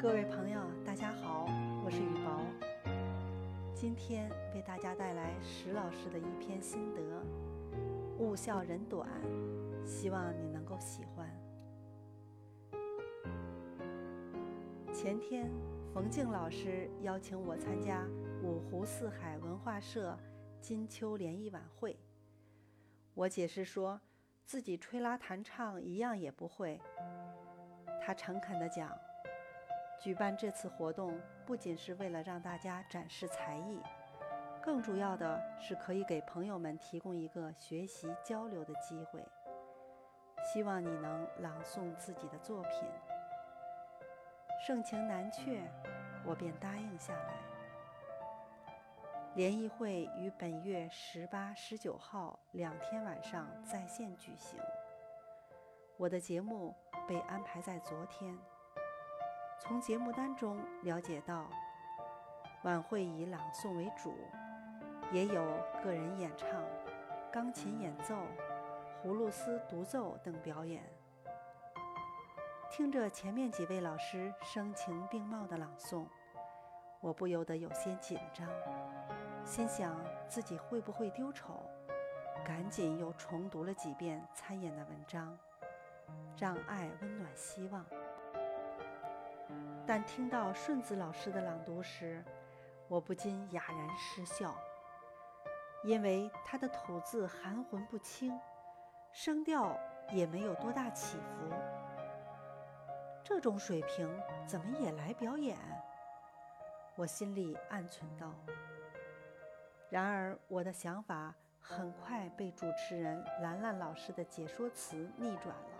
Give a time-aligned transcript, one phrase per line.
[0.00, 1.44] 各位朋友，大家好，
[1.84, 2.40] 我是雨薄。
[3.74, 7.02] 今天为大家带来石老师的一篇心得：
[8.16, 9.08] 物笑人短，
[9.84, 11.28] 希望你能够喜欢。
[14.94, 15.50] 前天，
[15.92, 18.06] 冯静老师邀请我参加
[18.40, 20.16] 五湖四海文化社
[20.60, 21.98] 金秋联谊晚会。
[23.14, 24.00] 我解释说
[24.44, 26.80] 自己吹拉弹唱一样也不会。
[28.00, 28.96] 他诚恳地讲，
[29.98, 33.82] 举办这次活动不仅是为了让大家展示才艺，
[34.62, 39.20] 更主要的是可以给朋友们提供一个学习交流的机会。
[40.44, 42.88] 希望你能朗诵自己的作品。
[44.64, 45.62] 盛情难却，
[46.24, 47.34] 我便答应下来。
[49.34, 54.58] 联谊会于本月十八、十九号两天晚上在线举行。
[55.96, 56.74] 我的节目
[57.06, 58.36] 被安排在昨天。
[59.60, 61.44] 从节目单中了解到，
[62.62, 64.14] 晚会以朗诵为主，
[65.12, 65.44] 也有
[65.82, 66.48] 个人演唱、
[67.32, 68.14] 钢琴演奏、
[69.02, 70.82] 葫芦丝独奏等表演。
[72.70, 76.06] 听着前面几位老师声情并茂的朗诵，
[77.00, 78.48] 我不由得有些紧张。
[79.44, 79.96] 心想
[80.28, 81.68] 自己会不会丢丑，
[82.44, 85.36] 赶紧又重读了几遍参演的文章，
[86.36, 87.84] 让爱温暖希望。
[89.88, 92.22] 但听到顺子老师的朗读时，
[92.88, 94.54] 我不禁哑然失笑，
[95.82, 98.38] 因为他的吐字含混不清，
[99.12, 99.74] 声调
[100.10, 101.48] 也没有多大起伏。
[103.24, 104.06] 这种水平
[104.46, 105.56] 怎么也来表演？
[106.94, 108.30] 我心里暗存道。
[109.88, 115.70] 然而，我的想法很快被主持人兰兰老师的解说词逆转了。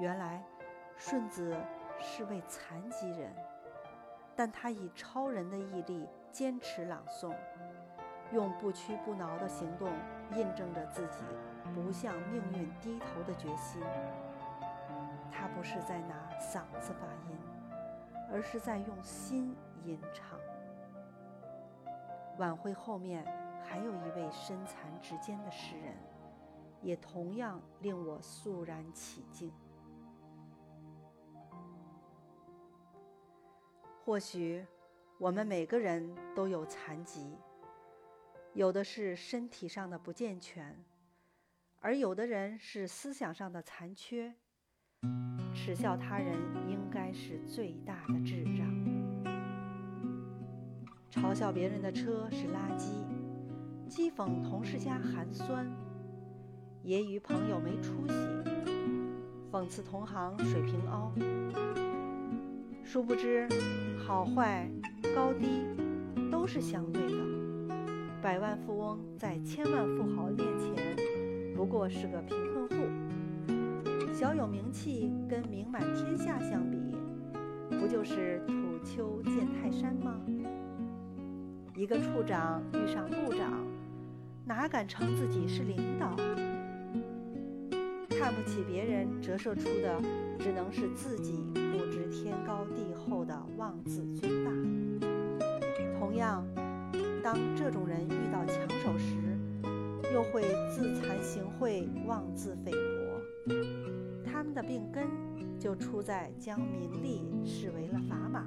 [0.00, 0.44] 原来，
[0.98, 1.56] 顺子
[1.98, 3.34] 是位残疾人，
[4.36, 7.34] 但他以超人的毅力坚持朗诵，
[8.32, 9.90] 用不屈不挠的行动
[10.34, 11.24] 印证着自己
[11.74, 13.82] 不向命运低头的决心。
[15.30, 17.38] 他不是在拿嗓子发音，
[18.30, 20.38] 而是在用心吟唱。
[22.38, 23.24] 晚会后面
[23.62, 25.94] 还有一位身残志坚的诗人，
[26.82, 29.52] 也同样令我肃然起敬。
[34.04, 34.62] 或许
[35.16, 37.38] 我们每个人都有残疾，
[38.52, 40.76] 有的是身体上的不健全，
[41.80, 44.34] 而有的人是思想上的残缺。
[45.54, 46.34] 耻笑他人，
[46.68, 48.68] 应该是最大的智障。
[51.10, 52.90] 嘲笑别人的车是垃圾，
[53.88, 55.66] 讥讽同事家寒酸，
[56.84, 58.14] 揶揄朋友没出息，
[59.50, 61.10] 讽刺同行水平凹。
[62.84, 63.48] 殊不知，
[64.06, 64.68] 好坏、
[65.16, 65.66] 高低
[66.30, 67.18] 都是相对的。
[68.22, 70.96] 百万富翁在千万富豪面前，
[71.56, 76.94] 不过是个贫困户；小有名气跟名满天下相比，
[77.70, 80.20] 不就是土丘见泰山吗？
[81.74, 83.66] 一个处长遇上部长，
[84.44, 86.14] 哪敢称自己是领导？
[88.24, 90.00] 看不起别人，折射出的
[90.38, 94.50] 只能是自己不知天高地厚的妄自尊大。
[95.98, 96.42] 同样，
[97.22, 99.14] 当这种人遇到抢手时，
[100.14, 100.40] 又会
[100.70, 103.52] 自惭形秽、妄自菲薄。
[104.24, 105.04] 他们的病根
[105.60, 108.46] 就出在将名利视为了砝码，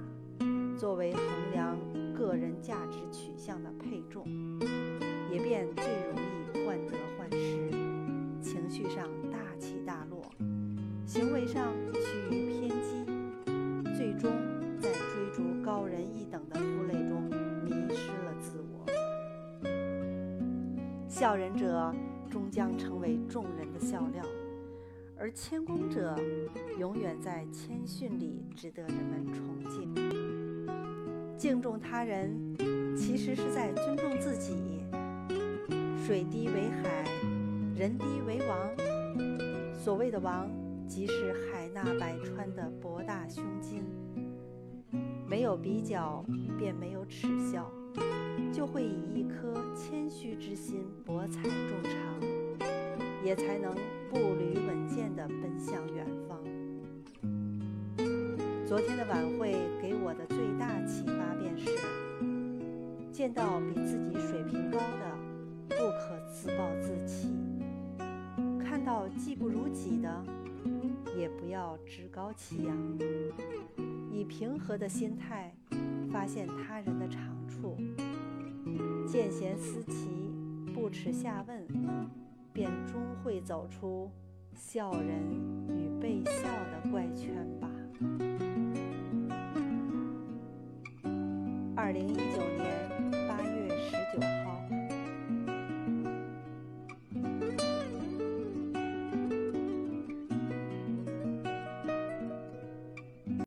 [0.75, 1.23] 作为衡
[1.53, 1.77] 量。
[2.15, 4.25] 个人价值取向的配重，
[5.31, 7.69] 也便最容易患得患失，
[8.41, 9.07] 情绪上，
[11.17, 13.03] 行为上趋于偏激，
[13.97, 14.31] 最终
[14.79, 17.23] 在追逐高人一等的负累中
[17.63, 18.85] 迷失了自我。
[21.09, 21.91] 笑人者
[22.29, 24.23] 终将成为众人的笑料，
[25.17, 26.15] 而谦恭者
[26.77, 29.91] 永远在谦逊里值得人们崇敬。
[31.35, 32.55] 敬重他人，
[32.95, 34.83] 其实是在尊重自己。
[36.05, 37.03] 水低为海，
[37.75, 38.55] 人低为王。
[39.75, 40.47] 所谓的王，
[40.87, 43.83] 即是海纳百川的博大胸襟。
[45.27, 46.23] 没有比较，
[46.57, 47.69] 便没有耻笑，
[48.51, 51.93] 就会以一颗谦虚之心博采众长，
[53.23, 53.75] 也才能
[54.09, 56.39] 步履稳健地奔向远方。
[58.65, 59.51] 昨天的晚会
[59.81, 61.69] 给我的最大启发便是：
[63.11, 65.17] 见到比自己水平高的，
[65.69, 67.27] 不可自暴自弃；
[68.63, 70.23] 看到技不如己的，
[71.17, 72.77] 也不要趾高气扬。
[74.11, 75.53] 以平和的心态
[76.11, 77.75] 发现他人的长处，
[79.07, 80.09] 见贤思齐，
[80.73, 81.67] 不耻下问，
[82.53, 84.09] 便终会走出
[84.55, 85.21] 笑人
[85.69, 87.69] 与被笑的怪圈吧。
[91.75, 92.36] 二零一九